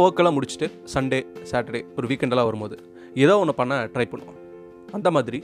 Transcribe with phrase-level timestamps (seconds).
[0.00, 1.18] ஒர்க்கெல்லாம் முடிச்சுட்டு Sunday
[1.50, 2.76] Saturday ஒரு வீக்கெண்டெல்லாம் வரும்போது
[3.24, 4.38] ஏதோ ஒன்று பண்ண ட்ரை பண்ணுவோம்.
[4.96, 5.38] அந்த மாதிரி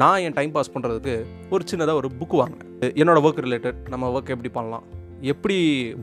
[0.00, 1.14] நான் என் டைம் பாஸ் பண்ணுறதுக்கு
[1.54, 2.70] ஒரு சின்னதாக ஒரு புக்கு வாங்கினேன்.
[3.00, 4.84] என்னோட ஒர்க் ரிலேட்டட் நம்ம ஒர்க் எப்படி பண்ணலாம்?
[5.32, 5.56] எப்படி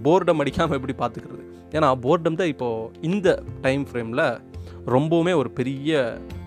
[0.07, 1.43] போர்டம் அடிக்காமல் எப்படி பார்த்துக்கிறது
[1.75, 3.29] ஏன்னா போர்டம் தான் இப்போது இந்த
[3.65, 4.23] டைம் ஃப்ரேமில்
[4.95, 6.01] ரொம்பவுமே ஒரு பெரிய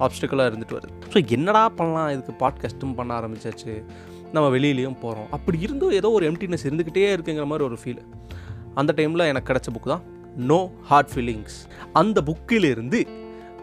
[0.07, 0.93] ஆப்ஸ்டிக்கலாக இருந்துட்டு வருது.
[1.13, 2.11] ஸோ என்னடா பண்ணலாம்?
[2.17, 3.75] இதுக்கு பாட்காஸ்ட்டும் பண்ண ஆரம்பிச்சாச்சு.
[4.35, 8.03] நம்ம வெளியிலையும் போகிறோம் அப்படி இருந்தும் ஏதோ ஒரு எம்டினஸ் இருந்துக்கிட்டே இருக்குங்கிற மாதிரி ஒரு ஃபீல்
[8.81, 10.05] அந்த டைமில் எனக்கு கிடச்ச புக் தான்
[10.45, 11.59] நோ ஹார்ட் ஃபீலிங்ஸ்
[11.93, 13.01] அந்த புக்கிலிருந்து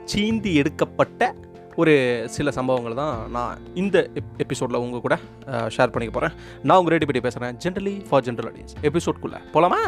[0.05, 1.33] சீந்தி எடுக்கப்பட்ட
[1.75, 1.93] ஒரு
[2.25, 5.15] சில சம்பவங்களை தான் நான் இந்த எப் எபிசோடில் உங்கள் கூட
[5.67, 9.81] ஷேர் பண்ணிக்க போகிறேன் நான் உங்கள் ரேடி பற்றி பேசுகிறேன் ஜென்ரலி ஃபார் ஜென்ரல் ஆடியன்ஸ் எபிசோட்குள்ளே போகலாமா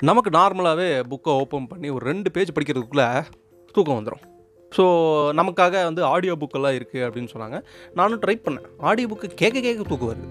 [0.00, 3.06] நமக்கு நார்மலாகவே புக்கை ஓப்பன் பண்ணி ஒரு ரெண்டு பேஜ் படிக்கிறதுக்குள்ளே
[3.74, 4.24] தூக்கம் வந்துடும்
[4.76, 4.84] ஸோ
[5.40, 7.58] நமக்காக வந்து ஆடியோ புக்கெல்லாம் இருக்குது அப்படின்னு சொன்னாங்க.
[8.00, 8.66] நானும் ட்ரை பண்ணேன்.
[8.90, 10.28] ஆடியோ புக்கு கேட்க கேட்க தூக்கு வருது.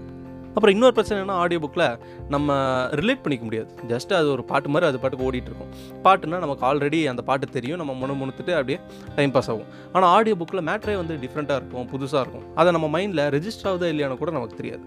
[0.56, 1.86] அப்புறம் இன்னொரு பிரச்சனை என்ன ஆடியோ புக்கில்
[2.34, 2.54] நம்ம
[3.00, 3.70] ரிலேட் பண்ணிக்க முடியாது.
[3.90, 5.72] ஜஸ்ட் அது ஒரு பாட்டு மாதிரி அது பாட்டுக்கு ஓடிட்டுருக்கும்
[6.04, 7.80] பாட்டுனா நமக்கு ஆல்ரெடி அந்த பாட்டு தெரியும்.
[7.82, 8.78] நம்ம முணு முணுத்துட்டு அப்படியே
[9.16, 9.70] டைம் பாஸ் ஆகும்.
[9.92, 12.46] ஆனால் ஆடியோ புக்கில் மேட்ரே வந்து டிஃப்ரெண்ட்டாக இருக்கும் புதுசாக இருக்கும்.
[12.60, 14.84] அதை நம்ம மைண்டில் ரெஜிஸ்டர் ஆகுதா இல்லையானு கூட நமக்கு தெரியாது.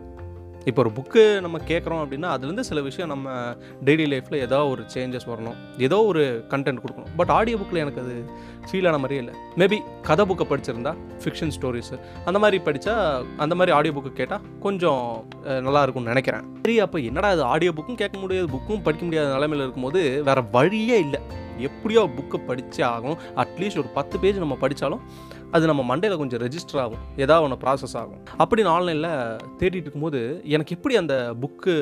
[0.69, 3.29] இப்போ ஒரு புக்கு நம்ம கேட்குறோம் அப்படின்னா அதுலேருந்து சில விஷயம் நம்ம
[3.87, 5.57] டெய்லி லைஃப்பில் ஏதோ ஒரு சேஞ்சஸ் வரணும்.
[5.87, 7.11] ஏதோ ஒரு கண்டென்ட் கொடுக்கணும்.
[7.19, 8.15] பட் ஆடியோ புக்கில் எனக்கு அது
[8.67, 9.35] ஃபீல் ஆன மாதிரியே இல்லை.
[9.61, 12.95] மேபி கதை புக்கை படிச்சிருந்தா ஃபிக்ஷன் ஸ்டோரிஸு அந்த மாதிரி படித்தா
[13.45, 15.03] அந்த மாதிரி ஆடியோ புக்கு கேட்டால் கொஞ்சம்
[15.67, 16.45] நல்லா இருக்கும்னு நினைக்கிறேன்.
[16.63, 20.99] சரி அப்போ என்னடா அது ஆடியோ புக்கும் கேட்க முடியாது புக்கும் படிக்க முடியாத நிலைமையில் இருக்கும்போது வேறு வழியே
[21.05, 21.21] இல்லை.
[21.67, 25.01] எப்படியோ புக்கை படித்தே ஆகும் அட்லீஸ்ட் ஒரு பத்து பேஜ் நம்ம படித்தாலும்
[25.55, 27.03] அது நம்ம மண்டையில் கொஞ்சம் ரெஜிஸ்டர் ஆகும்.
[27.23, 28.21] ஏதாவது ஒன்று ப்ராசஸ் ஆகும்.
[28.43, 29.11] அப்படி நான் ஆன்லைனில்
[29.59, 30.21] தேடிட்டு இருக்கும்போது
[30.55, 31.73] எனக்கு எப்படி அந்த புக்கு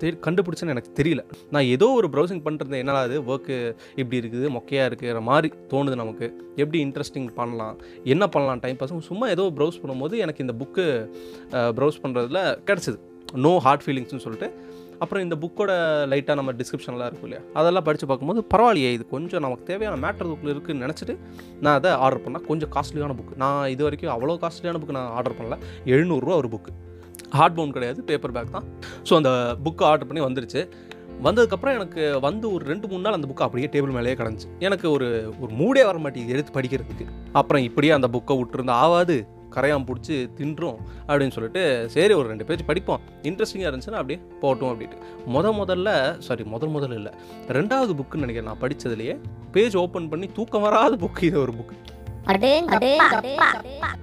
[0.00, 1.22] தேடி கண்டுபிடிச்சேன்னு எனக்கு தெரியல.
[1.54, 3.56] நான் ஏதோ ஒரு ப்ரௌசிங் பண்ணுறது என்னடா அது ஒர்க்கு
[4.00, 6.26] இப்படி இருக்குது மொக்கையாக இருக்கிற மாதிரி தோணுது நமக்கு.
[6.62, 7.76] எப்படி இன்ட்ரெஸ்டிங் பண்ணலாம்?
[8.14, 8.62] என்ன பண்ணலாம்?
[8.64, 10.86] டைம் பாஸ் சும்மா ஏதோ ப்ரௌஸ் பண்ணும்போது எனக்கு இந்த புக்கு
[11.78, 12.98] ப்ரௌஸ் பண்ணுறதுல கிடச்சிது.
[13.44, 14.48] நோ ஹார்ட் ஃபீலிங்ஸ்னு சொல்லிட்டு
[15.02, 15.72] அப்புறம் இந்த புக்கோட
[16.12, 17.42] லைட்டாக நம்ம டிஸ்கிரிப்ஷன்லாம் இருக்கும் இல்லையா?
[17.60, 21.16] அதெல்லாம் படித்து பார்க்கும்போது பரவாயில்லையே இது கொஞ்சம் நமக்கு தேவையான மேட்டர் புக்கில் இருக்குன்னு நினச்சிட்டு
[21.64, 22.44] நான் அதை ஆர்டர் பண்ணேன்.
[22.50, 25.58] கொஞ்சம் காஸ்ட்லியான புக் நான் இது வரைக்கும் அவ்வளோ காஸ்ட்லியான புக் நான் ஆர்டர் பண்ணல.
[25.94, 26.72] எழுநூறுரூவா ஒரு புக்கு
[27.38, 28.68] ஹார்ட் பவுன் கிடையாது பேப்பர் பேக் தான்.
[29.08, 29.30] ஸோ அந்த
[29.64, 30.62] புக்கு ஆர்டர் பண்ணி வந்துருச்சு.
[31.26, 34.48] வந்ததுக்கப்புறம் எனக்கு வந்து ஒரு ரெண்டு மூணு நாள் அந்த புக்கு அப்படியே டேபிள் மேலேயே கிடந்துச்சு.
[34.66, 35.06] எனக்கு ஒரு
[35.42, 37.06] ஒரு மூடே வர மாட்டேங்குது எடுத்து படிக்கிறதுக்கு.
[37.40, 39.16] அப்புறம் இப்படியே அந்த புக்கை விட்டுருந்தா ஆவாது.
[39.54, 41.62] கரையான் பிடிச்சி தின்றோம் அப்படின்னு சொல்லிட்டு
[41.94, 43.00] சரி ஒரு ரெண்டு பேஜ் படிப்போம்.
[43.22, 44.98] இன்ட்ரெஸ்டிங்காக இருந்துச்சுன்னா அப்படியே போட்டோம் அப்படின்ட்டு.
[45.34, 47.12] முத முதல்ல சாரி முதல் முதல்ல இல்லை
[47.48, 49.16] ரெண்டாவது புக்குன்னு நினைக்கிறேன் நான் படித்ததுலேயே
[49.52, 51.76] பேஜ் ஓப்பன் பண்ணி தூக்கம் வராத புக்கு இது ஒரு புக்கு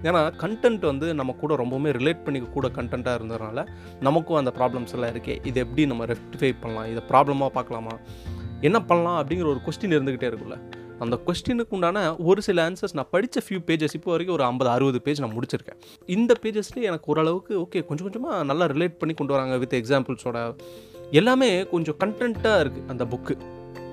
[0.04, 3.68] ஏன்னா கண்டென்ட் வந்து நம்ம கூட ரொம்பவுமே ரிலேட் பண்ணிக்க கூட கண்டென்ட்டாக இருந்ததுனால
[4.00, 5.36] நமக்கும் அந்த ப்ராப்ளம்ஸ் எல்லாம் இருக்கே.
[5.46, 6.88] இது எப்படி நம்ம ரெக்டிஃபை பண்ணலாம்?
[6.92, 7.94] இதை ப்ராப்ளமாக பார்க்கலாமா?
[8.62, 9.18] என்ன பண்ணலாம்?
[9.22, 10.58] அப்படிங்கிற ஒரு கொஸ்டின் இருந்துக்கிட்டே இருக்குல்ல
[11.00, 15.02] அந்த கொஸ்டினுக்கு உண்டான ஒரு சில ஆன்சர்ஸ் நான் படித்த ஃபியூ பேஜஸ் இப்போ வரைக்கும் ஒரு ஐம்பது அறுபது
[15.02, 15.80] பேஜ் நான் முடிச்சிருக்கேன்.
[16.06, 20.40] இந்த பேஜஸ்லேயே எனக்கு ஓரளவுக்கு ஓகே கொஞ்சம் கொஞ்சமாக நல்லா ரிலேட் பண்ணி கொண்டு வராங்க வித் எக்ஸாம்பிள்ஸோட
[21.12, 23.36] எல்லாமே கொஞ்சம் கண்டென்ட்டாக இருக்குது அந்த புக்கு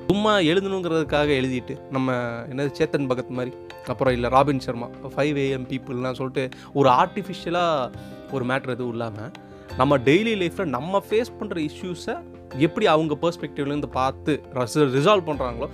[0.07, 2.09] சும்மா எழுதணுங்கிறதுக்காக எழுதிட்டு நம்ம
[2.51, 3.53] என்னது சேத்தன் பகத் மாதிரி
[3.87, 7.91] அப்புறம் இல்லை ராபின் சர்மா ஃபைவ் ஏஎம் பீப்புள்லாம் சொல்லிட்டு ஒரு ஆர்டிஃபிஷியலாக
[8.33, 9.33] ஒரு மேட்ரு எதுவும் இல்லாமல்
[9.77, 12.17] நம்ம டெய்லி லைஃப்பில் நம்ம ஃபேஸ் பண்ணுற இஷ்யூஸை
[12.67, 14.33] எப்படி அவங்க பர்ஸ்பெக்டிவ்லேருந்து பார்த்து
[14.99, 15.69] ரிசால்வ் பண்ணுறாங்களோ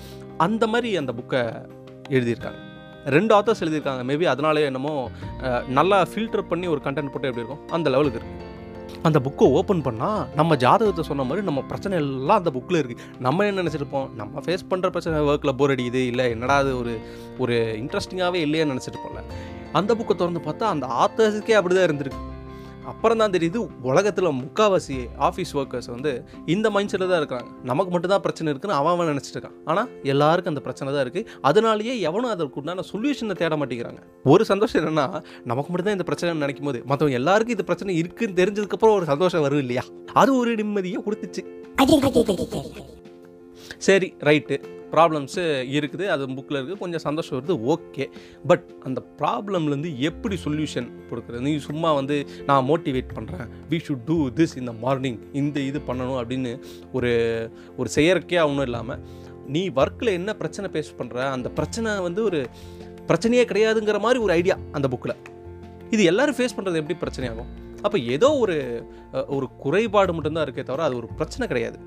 [0.46, 1.40] அந்த மாதிரி அந்த புக்கை
[2.16, 2.60] எழுதியிருக்காங்க.
[3.16, 4.02] ரெண்டு ஆத்தர்ஸ் எழுதியிருக்காங்க.
[4.10, 4.92] மேபி அதனாலே என்னமோ
[5.78, 8.46] நல்லா ஃபில்டர் பண்ணி ஒரு கண்டென்ட் போட்டு எப்படி இருக்கும் அந்த லெவலுக்கு இருக்குது
[9.08, 13.44] அந்த புக்கை ஓப்பன் பண்ணால் நம்ம ஜாதகத்தை சொன்ன மாதிரி நம்ம பிரச்சனை எல்லாம் அந்த புக்கில் இருக்குது நம்ம
[13.48, 14.08] என்ன நினச்சிருப்போம்?
[14.20, 16.94] நம்ம ஃபேஸ் பண்ணுற பிரச்சனை ஒர்க்கில் போர் அடிக்குது இல்லை என்னடா அது ஒரு
[17.44, 19.22] ஒரு இன்ட்ரெஸ்டிங்காகவே இல்லையான்னு நினச்சிருப்போம்ல.
[19.80, 22.22] அந்த புக்கை திறந்து பார்த்தா அந்த ஆத்தர்ஸுக்கே அப்படி தான் இருந்திருக்கு.
[22.90, 23.60] அப்புறம் தான் தெரியுது
[23.90, 24.96] உலகத்தில் முக்காவாசி
[25.28, 26.12] ஆஃபீஸ் ஒர்க்கர்ஸ் வந்து
[26.54, 29.56] இந்த மைண்ட் செட்டில் தான் இருக்காங்க நமக்கு மட்டும் தான் பிரச்சனை இருக்குன்னு அவன் அவன் நினச்சிட்டு இருக்கான்.
[29.70, 34.00] ஆனால் எல்லாருக்கும் அந்த பிரச்சனை தான் இருக்குது அதனாலேயே எவனும் அதற்கு உண்டான சொல்யூஷனை தேட மாட்டேங்கிறாங்க.
[34.32, 35.06] ஒரு சந்தோஷம் என்னென்னா
[35.52, 39.44] நமக்கு மட்டும் தான் இந்த பிரச்சனை நினைக்கும் போது மற்றவங்க எல்லாருக்கும் இந்த பிரச்சனை இருக்குன்னு தெரிஞ்சதுக்கப்புறம் ஒரு சந்தோஷம்
[39.46, 39.84] வரும் இல்லையா?
[40.22, 41.44] அது ஒரு நிம்மதியை கொடுத்துச்சு.
[43.86, 44.56] சரி ரைட்டு
[44.94, 45.44] ப்ராப்ளம்ஸு
[45.78, 48.06] இருக்குது அது புக்கில் இருக்குது கொஞ்சம் சந்தோஷம் வருது ஓகே.
[48.50, 51.42] பட் அந்த ப்ராப்ளம்லேருந்து எப்படி சொல்யூஷன் கொடுக்குறது?
[51.48, 52.18] நீ சும்மா வந்து
[52.50, 56.52] நான் மோட்டிவேட் பண்ணுறேன் வி ஷுட் டூ திஸ் இந்த மார்னிங் இந்த இது பண்ணணும் அப்படின்னு
[56.98, 57.12] ஒரு
[57.80, 59.00] ஒரு செயற்கையாக ஒன்றும் இல்லாமல்
[59.54, 62.40] நீ ஒர்க்கில் என்ன பிரச்சனை பேஸ் பண்ணுற அந்த பிரச்சனை வந்து ஒரு
[63.10, 65.14] பிரச்சனையே கிடையாதுங்கிற மாதிரி ஒரு ஐடியா அந்த புக்கில்.
[65.94, 67.50] இது எல்லாரும் ஃபேஸ் பண்ணுறது எப்படி பிரச்சனையாகும்?
[67.86, 68.56] அப்போ ஏதோ ஒரு
[69.36, 71.78] ஒரு குறைபாடு மட்டும்தான் இருக்கே தவிர அது ஒரு பிரச்சனை கிடையாது.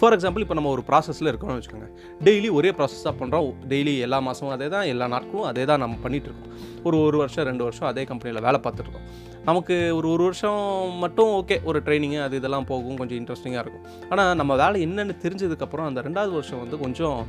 [0.00, 1.88] ஃபார் எக்ஸாம்பிள் இப்போ நம்ம ஒரு ப்ராசஸில் இருக்கோம்னு வச்சுக்கோங்க.
[2.26, 6.46] டெய்லி ஒரே ப்ராசஸாக பண்ணுறோம் டெய்லி எல்லா மாதமும் அதே தான் எல்லா நாட்களும் அதே தான் நம்ம பண்ணிகிட்ருக்கோம்
[6.50, 6.84] இருக்கோம்.
[6.88, 9.04] ஒரு ஒரு வருஷம் ரெண்டு வருஷம் அதே கம்பெனியில் வேலை பார்த்துருக்கோம்
[9.48, 10.62] நமக்கு ஒரு ஒரு வருஷம்
[11.02, 13.84] மட்டும் ஓகே ஒரு ட்ரைனிங்கு அது இதெல்லாம் போகும் கொஞ்சம் இன்ட்ரெஸ்டிங்காக இருக்கும்.
[14.12, 17.20] ஆனால் நம்ம வேலை என்னென்னு தெரிஞ்சதுக்கப்புறம் அந்த ரெண்டாவது வருஷம் வந்து கொஞ்சம்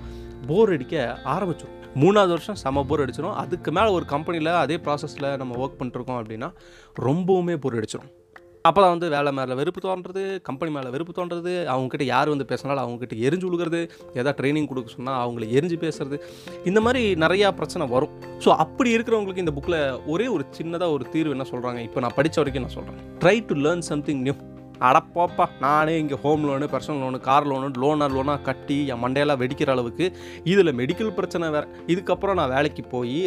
[0.48, 0.96] போர் அடிக்க
[1.36, 6.22] ஆரம்பிச்சிடும் மூணாவது வருஷம் செம போர் அடிச்சிடும் அதுக்கு மேலே ஒரு கம்பெனியில் அதே ப்ராசஸில் நம்ம ஒர்க் பண்ணிருக்கோம்
[6.22, 6.52] அப்படின்னா
[7.10, 8.12] ரொம்பவுமே போர் அடிச்சிடும்
[8.68, 12.84] அப்போ தான் வந்து வேலை மேலே வெறுப்பு தோன்றது கம்பெனி மேலே வெறுப்பு தோன்றது அவங்ககிட்ட யார் வந்து பேசினாலும்
[12.84, 13.80] அவங்ககிட்ட எரிஞ்சு விழுகிறது
[14.20, 16.18] ஏதாவது ட்ரைனிங் கொடுக்க சொன்னால் அவங்கள எரிஞ்சு பேசுறது.
[16.70, 18.14] இந்த மாதிரி நிறையா பிரச்சனை வரும்.
[18.44, 19.80] ஸோ அப்படி இருக்கிறவங்களுக்கு இந்த புக்கில்
[20.14, 23.58] ஒரே ஒரு சின்னதாக ஒரு தீர்வு என்ன சொல்கிறாங்க இப்போ நான் படித்த வரைக்கும் நான் சொல்கிறேன் try to
[23.66, 24.36] learn something new
[24.90, 29.72] அடப்போப்பா நானே இங்கே home loan personal loan car loan லோனாக லோனாக கட்டி என் மண்டையெல்லாம் வெடிக்கிற
[29.76, 30.06] அளவுக்கு
[30.54, 31.68] இதில் மெடிக்கல் பிரச்சனை வேறு.
[31.94, 33.20] இதுக்கப்புறம் நான் வேலைக்கு போய்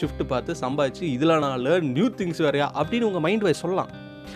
[0.00, 2.68] ஷிஃப்ட் பார்த்து சம்பாதிச்சு இதில் நான் லேர்ன் நியூ திங்ஸ் வேறையா?
[2.82, 3.90] அப்படின்னு உங்கள் மைண்ட் வைஸ் சொல்லலாம்.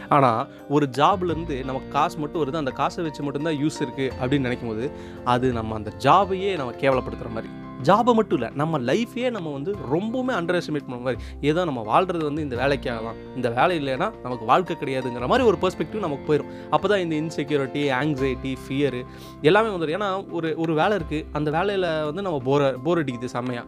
[0.08, 4.73] ஆனால் ஒரு ஜாப்லேருந்து நமக்கு காசு மட்டும் வருது அந்த காசை வச்சு மட்டும்தான் யூஸ் இருக்குது அப்படின்னு நினைக்கும்
[4.73, 4.87] போது
[5.25, 7.50] அது நம்ம அந்த ஜாபையே நம்ம கேவலப்படுத்துகிற மாதிரி.
[7.82, 11.19] ஜாபை மட்டும் இல்லை நம்ம லைஃப்பையே நம்ம வந்து ரொம்பவுமே அண்டர் எஸ்டிமேட் பண்ண மாதிரி.
[11.41, 15.58] ஏதோ நம்ம வாழ்கிறது வந்து இந்த வேலைக்காக தான் இந்த வேலை இல்லைன்னா நமக்கு வாழ்க்கை கிடையாதுங்கிற மாதிரி ஒரு
[15.62, 19.02] பெர்ஸ்பெக்டிவ் நமக்கு போயிடும் அப்போ தான் இந்த இன்செக்யூரிட்டி ஆங்ஸைட்டி ஃபியரு
[19.43, 23.67] எல்லாமே வந்துடும் ஏன்னா ஒரு ஒரு வேலை இருக்குது அந்த வேலையில் வந்து நம்ம போர் போர் அடிக்குது செம்மையாக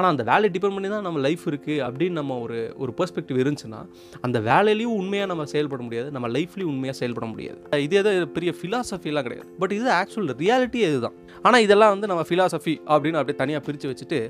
[0.00, 3.80] ஆனால் அந்த வேலையை டிபெண்ட் பண்ணி தான் நம்ம லைஃப் இருக்குது அப்படின்னு நம்ம ஒரு ஒரு பெர்ஸ்பெக்டிவ் இருந்துச்சுன்னா
[4.26, 7.58] அந்த வேலையிலையும் உண்மையாக நம்ம செயல்பட முடியாது நம்ம லைஃப்லையும் உண்மையாக செயல்பட முடியாது.
[7.86, 9.48] இது தான் பெரிய ஃபிலாசபிலாம் கிடையாது.
[9.62, 14.20] பட் இது ஆக்சுவல் ரியாலிட்டி இதுதான் ஆனால் இதெல்லாம் வந்து நம்ம ஃபிலாசபி அப்படின்னு அப்படியே தனியாக பிரித்து வச்சுட்டு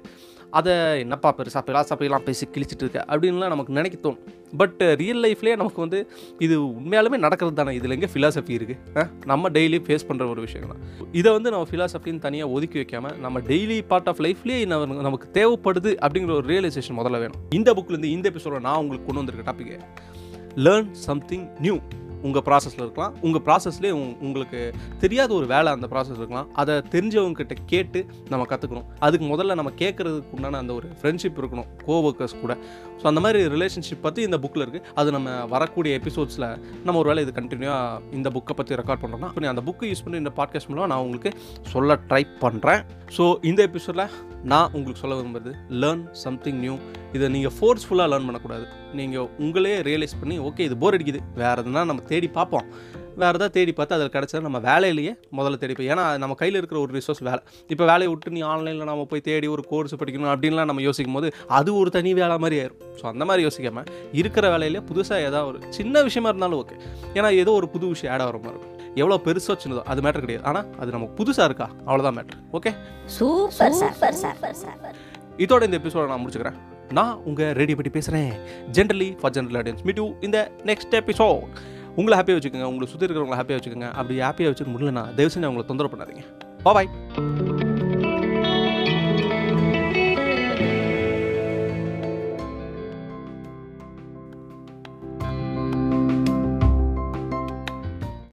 [0.59, 4.23] அதை என்னப்பா பெருசாக ஃபிலாசபிலாம் பேசி கிழிச்சிட்டு இருக்க அப்படின்லாம் நமக்கு நினைக்க தோணும்.
[4.61, 5.99] பட் ரியல் லைஃப்லேயே நமக்கு வந்து
[6.47, 7.73] இது உண்மையாலுமே நடக்கிறது தானே.
[7.79, 10.83] இதில் எங்கே ஃபிலாசபி இருக்குது நம்ம டெய்லி ஃபேஸ் பண்ணுற ஒரு விஷயம் தான்
[11.21, 14.67] இதை வந்து நம்ம ஃபிலாசபின்னு தனியாக ஒதுக்கி வைக்காமல் நம்ம டெய்லி பார்ட் ஆஃப் லைஃப்லேயே
[15.09, 17.41] நமக்கு தேவைப்படுது அப்படிங்கிற ஒரு ரியலைசேஷன் முதல்ல வேணும்.
[17.61, 19.79] இந்த புக்லேருந்து இந்த எபிசோட நான் உங்களுக்கு கொண்டு வந்திருக்க டாப்பிக்கு
[20.67, 21.77] லேர்ன் சம்திங் நியூ
[22.23, 23.15] உங்கள் ப்ராசஸில் இருக்கலாம்.
[23.21, 23.91] உங்கள் ப்ராசஸ்லேயே
[24.21, 26.55] உங்களுக்கு தெரியாத ஒரு வேலை அந்த ப்ராசஸ் இருக்கலாம்.
[26.55, 31.67] அதை தெரிஞ்சவங்க கிட்ட கேட்டு நம்ம கற்றுக்கணும் அதுக்கு முதல்ல நம்ம கேட்குறதுக்கு உண்டான அந்த ஒரு ஃப்ரெண்ட்ஷிப் இருக்கணும்.
[31.87, 32.57] கோவர்க்கர்ஸ் கூட.
[33.01, 36.49] ஸோ அந்த மாதிரி ரிலேஷன்ஷிப் பற்றி இந்த புக்கில் இருக்குது அது நம்ம வரக்கூடிய எபிசோட்ஸில்
[36.87, 40.23] நம்ம ஒரு வேலை இது கண்டினியூவாக இந்த புக்கை பற்றி ரெக்கார்ட் பண்ணுறோம்னா அப்போ அந்த புக்கை யூஸ் பண்ணி
[40.25, 41.33] இந்த பாட்காஸ்ட் மூலம் நான் உங்களுக்கு
[41.73, 42.83] சொல்ல ட்ரை பண்ணுறேன்
[43.17, 44.07] ஸோ இந்த எபிசோடில்
[44.53, 45.53] நான் உங்களுக்கு சொல்ல விரும்புறது
[45.83, 46.75] லேர்ன் சம்திங் நியூ
[47.17, 48.67] இதை நீங்கள் ஃபோர்ஸ்ஃபுல்லாக லேர்ன் பண்ணக்கூடாது.
[48.99, 51.21] நீங்கள் உங்களே ரியலைஸ் பண்ணி ஓகே இது போர் அடிக்குது.
[51.41, 52.67] வேறு எதுனா நம்ம தேடி பார்ப்போம்.
[53.21, 56.93] வேறு எதாவது தேடி பார்த்து அதில் கிடச்சா நம்ம வேலையிலேயே முதல்ல தேடிப்போம் ஏன்னா நம்ம கையில் இருக்கிற ஒரு
[56.99, 57.41] ரிசோர்ஸ் வேலை.
[57.73, 61.31] இப்போ வேலையை விட்டு நீ ஆன்லைனில் நம்ம போய் தேடி ஒரு கோர்ஸ் படிக்கணும் அப்படின்லாம் நம்ம யோசிக்கும் போது
[61.59, 62.81] அது ஒரு தனி வேலை மாதிரி ஆயிரும்.
[63.01, 63.89] ஸோ அந்த மாதிரி யோசிக்காமல்
[64.21, 66.79] இருக்கிற வேலையிலே புதுசாக ஏதாவது ஒரு சின்ன விஷயமா இருந்தாலும் ஓகே
[67.19, 68.77] ஏன்னா ஏதோ ஒரு புது விஷயம் ஆட் ஆகிற மாதிரி இருக்கும்.
[69.03, 70.47] எவ்வளோ பெருசோ சின்னதோ அது மேட்டர் கிடையாது.
[70.51, 71.69] ஆனால் அது நமக்கு புதுசாக இருக்கா?
[71.89, 72.73] அவ்வளோதான் matter okay
[73.19, 74.99] super super super super
[75.45, 76.59] இதோட இந்த எபிசோட நான் முடிச்சுக்கிறேன்.
[76.99, 78.31] நான் உங்கள் ரெடி பற்றி பேசுகிறேன்
[78.77, 80.39] generally for general audience meet you இந்த
[80.71, 81.45] நெக்ஸ்ட் எபிசோட்
[81.97, 83.91] உங்களை ஹாப்பியாக வச்சுக்கோங்க உங்களை சுற்றி இருக்கிறவங்களை ஹாப்பியாக வச்சுக்கோங்க.
[83.93, 86.25] அப்படி ஹாப்பியாக வச்சுக்க முடியலன்னா தயவு செஞ்சு அவங்களை தொந்தரவு பண்ணாதீங்க.
[86.63, 87.60] பாய்